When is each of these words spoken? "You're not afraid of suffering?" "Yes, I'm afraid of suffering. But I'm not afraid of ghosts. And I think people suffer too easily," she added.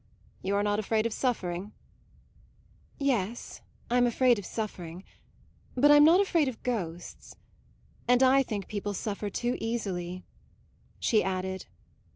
"You're 0.41 0.63
not 0.63 0.79
afraid 0.79 1.05
of 1.05 1.13
suffering?" 1.13 1.73
"Yes, 2.97 3.61
I'm 3.91 4.07
afraid 4.07 4.39
of 4.39 4.47
suffering. 4.47 5.03
But 5.75 5.91
I'm 5.91 6.03
not 6.03 6.19
afraid 6.19 6.47
of 6.47 6.63
ghosts. 6.63 7.35
And 8.07 8.23
I 8.23 8.41
think 8.41 8.67
people 8.67 8.95
suffer 8.95 9.29
too 9.29 9.57
easily," 9.59 10.23
she 10.97 11.23
added. 11.23 11.67